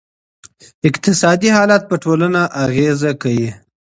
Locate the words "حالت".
1.57-1.81